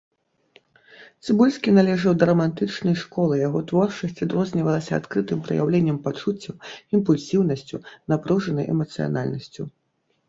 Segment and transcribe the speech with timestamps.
[1.27, 6.55] Цыбульскі належаў да рамантычнай школы, яго творчасць адрознівалася адкрытым праяўленнем пачуццяў,
[6.99, 7.77] імпульсіўнасцю,
[8.15, 9.63] напружанай эмацыянальнасцю.